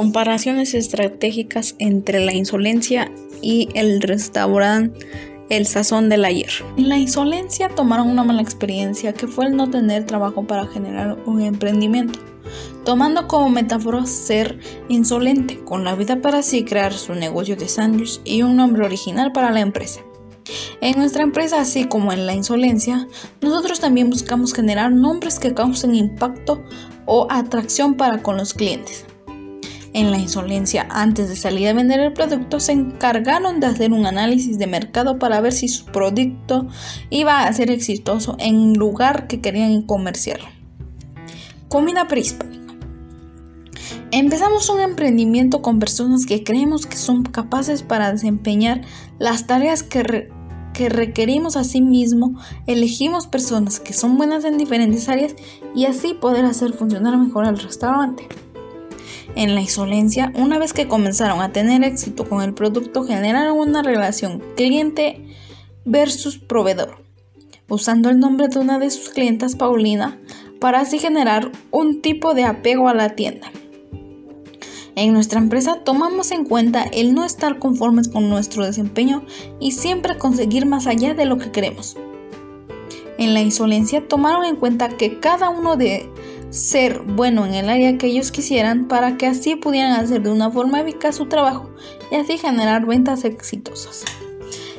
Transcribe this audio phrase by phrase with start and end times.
[0.00, 3.12] Comparaciones estratégicas entre la insolencia
[3.42, 5.06] y el restaurante
[5.50, 6.48] El Sazón del Ayer.
[6.78, 11.18] En la insolencia tomaron una mala experiencia que fue el no tener trabajo para generar
[11.26, 12.18] un emprendimiento,
[12.82, 14.58] tomando como metáfora ser
[14.88, 19.32] insolente, con la vida para así crear su negocio de sándwich y un nombre original
[19.32, 20.00] para la empresa.
[20.80, 23.06] En nuestra empresa, así como en la insolencia,
[23.42, 26.62] nosotros también buscamos generar nombres que causen impacto
[27.04, 29.04] o atracción para con los clientes.
[29.92, 34.06] En la insolencia, antes de salir a vender el producto, se encargaron de hacer un
[34.06, 36.68] análisis de mercado para ver si su producto
[37.10, 40.38] iba a ser exitoso en lugar que querían comerciar.
[41.68, 42.60] Comida prehispánica.
[44.12, 48.82] Empezamos un emprendimiento con personas que creemos que son capaces para desempeñar
[49.18, 50.30] las tareas que,
[50.72, 55.34] que requerimos a sí mismo, elegimos personas que son buenas en diferentes áreas
[55.74, 58.28] y así poder hacer funcionar mejor el restaurante
[59.36, 63.82] en la insolencia, una vez que comenzaron a tener éxito con el producto, generaron una
[63.82, 65.24] relación cliente
[65.84, 67.02] versus proveedor,
[67.68, 70.18] usando el nombre de una de sus clientas, Paulina,
[70.60, 73.50] para así generar un tipo de apego a la tienda.
[74.96, 79.24] En nuestra empresa tomamos en cuenta el no estar conformes con nuestro desempeño
[79.58, 81.96] y siempre conseguir más allá de lo que queremos.
[83.16, 86.10] En la insolencia tomaron en cuenta que cada uno de
[86.50, 90.50] ser bueno en el área que ellos quisieran para que así pudieran hacer de una
[90.50, 91.70] forma eficaz su trabajo
[92.10, 94.04] y así generar ventas exitosas.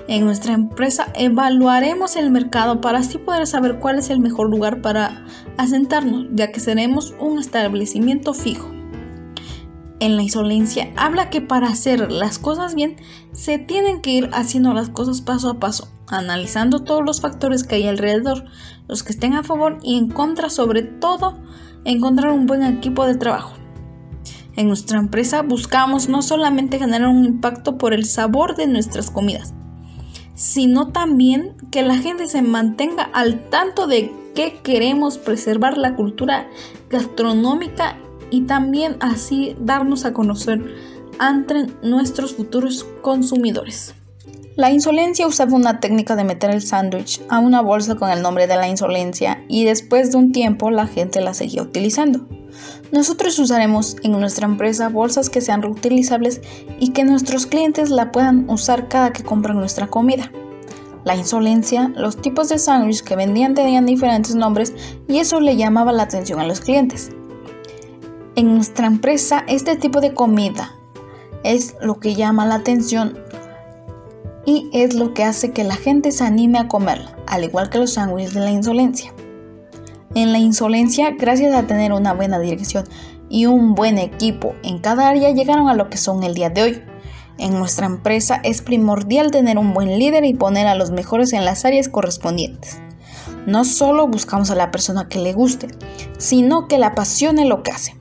[0.08, 4.82] En nuestra empresa evaluaremos el mercado para así poder saber cuál es el mejor lugar
[4.82, 5.26] para
[5.58, 8.81] asentarnos, ya que seremos un establecimiento fijo.
[10.02, 12.96] En la insolencia habla que para hacer las cosas bien
[13.34, 17.76] se tienen que ir haciendo las cosas paso a paso, analizando todos los factores que
[17.76, 18.46] hay alrededor,
[18.88, 21.38] los que estén a favor y en contra, sobre todo
[21.86, 23.54] encontrar un buen equipo de trabajo.
[24.56, 29.54] En nuestra empresa buscamos no solamente generar un impacto por el sabor de nuestras comidas,
[30.34, 36.50] sino también que la gente se mantenga al tanto de que queremos preservar la cultura
[36.90, 37.98] gastronómica
[38.32, 40.74] y también así darnos a conocer
[41.20, 43.94] ante nuestros futuros consumidores.
[44.56, 48.48] La insolencia usaba una técnica de meter el sándwich a una bolsa con el nombre
[48.48, 52.28] de la insolencia y después de un tiempo la gente la seguía utilizando.
[52.92, 56.42] Nosotros usaremos en nuestra empresa bolsas que sean reutilizables
[56.80, 60.30] y que nuestros clientes la puedan usar cada que compran nuestra comida.
[61.06, 64.74] La insolencia, los tipos de sándwich que vendían tenían diferentes nombres
[65.08, 67.12] y eso le llamaba la atención a los clientes.
[68.42, 70.74] En nuestra empresa este tipo de comida
[71.44, 73.20] es lo que llama la atención
[74.48, 77.78] y es lo que hace que la gente se anime a comerla, al igual que
[77.78, 79.14] los sándwiches de la insolencia.
[80.16, 82.86] En la insolencia, gracias a tener una buena dirección
[83.30, 86.64] y un buen equipo en cada área, llegaron a lo que son el día de
[86.64, 86.82] hoy.
[87.38, 91.46] En nuestra empresa es primordial tener un buen líder y poner a los mejores en
[91.46, 92.80] las áreas correspondientes.
[93.46, 95.68] No solo buscamos a la persona que le guste,
[96.18, 98.01] sino que la apasione lo que hace.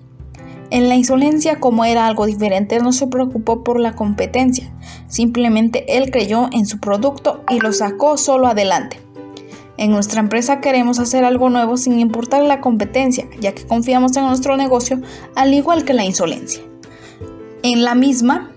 [0.71, 4.73] En la insolencia, como era algo diferente, no se preocupó por la competencia,
[5.09, 9.01] simplemente él creyó en su producto y lo sacó solo adelante.
[9.79, 14.27] En nuestra empresa queremos hacer algo nuevo sin importar la competencia, ya que confiamos en
[14.27, 15.01] nuestro negocio
[15.35, 16.63] al igual que la insolencia.
[17.63, 18.53] En la misma,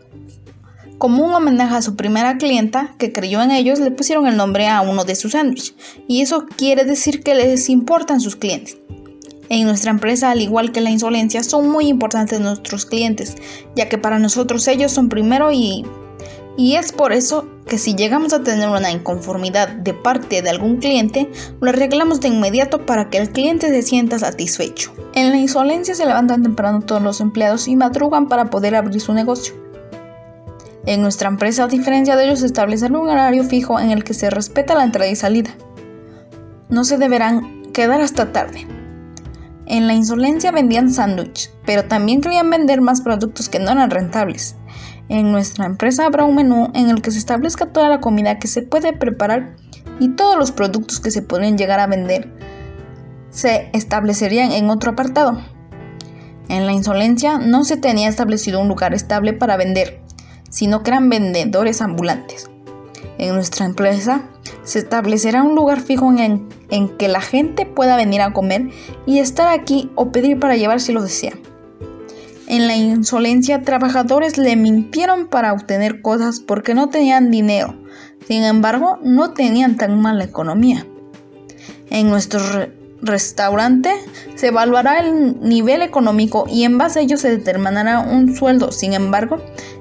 [0.99, 4.67] como un homenaje a su primera clienta que creyó en ellos, le pusieron el nombre
[4.67, 5.75] a uno de sus sándwiches,
[6.07, 8.77] y eso quiere decir que les importan sus clientes.
[9.49, 13.35] En nuestra empresa, al igual que la insolencia, son muy importantes nuestros clientes,
[13.75, 15.85] ya que para nosotros ellos son primero y,
[16.57, 20.77] y es por eso que si llegamos a tener una inconformidad de parte de algún
[20.77, 21.29] cliente,
[21.61, 24.93] lo arreglamos de inmediato para que el cliente se sienta satisfecho.
[25.13, 29.13] En la insolencia se levantan temprano todos los empleados y madrugan para poder abrir su
[29.13, 29.55] negocio.
[30.85, 34.29] En nuestra empresa, a diferencia de ellos, establecer un horario fijo en el que se
[34.29, 35.51] respeta la entrada y salida.
[36.69, 38.67] No se deberán quedar hasta tarde.
[39.65, 44.55] En la insolencia vendían sándwich, pero también querían vender más productos que no eran rentables.
[45.09, 48.47] En nuestra empresa habrá un menú en el que se establezca toda la comida que
[48.47, 49.55] se puede preparar
[49.99, 52.31] y todos los productos que se pueden llegar a vender
[53.29, 55.41] se establecerían en otro apartado.
[56.49, 60.01] En la insolencia no se tenía establecido un lugar estable para vender,
[60.49, 62.49] sino que eran vendedores ambulantes.
[63.17, 64.23] En nuestra empresa
[64.63, 68.69] se establecerá un lugar fijo en, en, que la gente pueda venir a comer
[69.05, 71.33] y estar aquí o pedir para llevar si lo desea.
[72.47, 77.75] En la insolencia, trabajadores le mintieron para obtener cosas porque no tenían dinero.
[78.27, 80.85] Sin embargo, no tenían tan mala economía.
[81.89, 82.69] En nuestros
[83.03, 83.91] restaurante,
[84.35, 88.71] se evaluará el nivel económico y en base a ello se determinará un sueldo.
[88.71, 89.37] Sin embargo,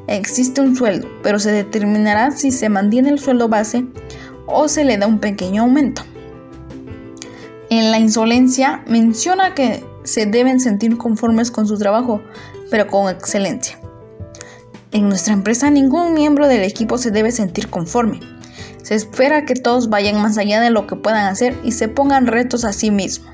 [0.08, 3.86] existe un sueldo, pero se determinará si se mantiene el sueldo base
[4.46, 6.02] o se le da un pequeño aumento.
[7.70, 12.20] En la insolencia menciona que se deben sentir conformes con su trabajo,
[12.70, 13.78] pero con excelencia.
[14.90, 18.20] En nuestra empresa ningún miembro del equipo se debe sentir conforme.
[18.82, 22.26] Se espera que todos vayan más allá de lo que puedan hacer y se pongan
[22.26, 23.32] retos a sí mismos.